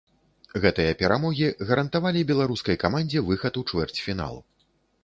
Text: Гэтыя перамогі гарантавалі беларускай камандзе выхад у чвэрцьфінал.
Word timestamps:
Гэтыя 0.63 0.95
перамогі 1.01 1.51
гарантавалі 1.73 2.25
беларускай 2.33 2.81
камандзе 2.87 3.25
выхад 3.31 3.53
у 3.65 3.65
чвэрцьфінал. 3.71 4.35